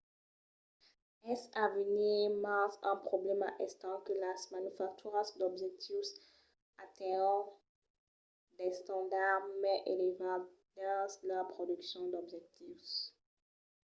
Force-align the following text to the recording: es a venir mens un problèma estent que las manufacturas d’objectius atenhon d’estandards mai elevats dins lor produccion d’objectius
es 1.33 1.41
a 1.63 1.65
venir 1.75 2.21
mens 2.45 2.73
un 2.91 2.97
problèma 3.07 3.47
estent 3.65 3.99
que 4.05 4.13
las 4.23 4.41
manufacturas 4.55 5.27
d’objectius 5.37 6.09
atenhon 6.85 7.41
d’estandards 8.57 9.51
mai 9.61 9.77
elevats 9.93 10.51
dins 10.77 11.11
lor 11.27 11.45
produccion 11.53 12.03
d’objectius 12.11 12.89